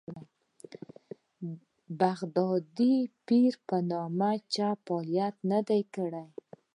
[1.99, 2.95] بغدادي
[3.27, 4.19] پیر په نوم
[4.53, 6.25] چا فعالیت نه دی کړی.